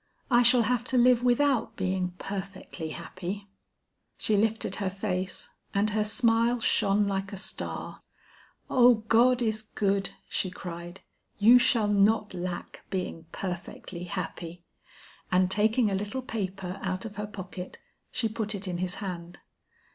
I 0.31 0.41
shall 0.41 0.63
have 0.63 0.83
to 0.85 0.97
live 0.97 1.21
without 1.23 1.75
being 1.75 2.15
perfectly 2.17 2.89
happy." 2.89 3.47
She 4.17 4.35
lifted 4.35 4.77
her 4.77 4.89
face 4.89 5.49
and 5.75 5.91
her 5.91 6.03
smile 6.03 6.59
shone 6.59 7.05
like 7.07 7.31
a 7.31 7.37
star. 7.37 8.01
"Oh 8.67 9.03
God 9.07 9.43
is 9.43 9.61
good," 9.61 10.09
she 10.27 10.49
cried, 10.49 11.01
"you 11.37 11.59
shall 11.59 11.87
not 11.87 12.33
lack 12.33 12.83
being 12.89 13.27
perfectly 13.31 14.05
happy;" 14.05 14.63
and 15.31 15.51
taking 15.51 15.91
a 15.91 15.93
little 15.93 16.23
paper 16.23 16.79
out 16.81 17.05
of 17.05 17.17
her 17.17 17.27
pocket 17.27 17.77
she 18.11 18.27
put 18.27 18.55
it 18.55 18.67
in 18.67 18.79
his 18.79 18.95
hand. 19.05 19.37